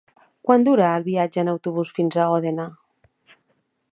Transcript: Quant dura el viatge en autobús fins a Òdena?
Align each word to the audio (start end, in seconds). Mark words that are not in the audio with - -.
Quant 0.47 0.63
dura 0.67 0.87
el 0.99 1.05
viatge 1.07 1.43
en 1.43 1.51
autobús 1.53 1.93
fins 1.99 2.17
a 2.23 2.27
Òdena? 2.39 2.69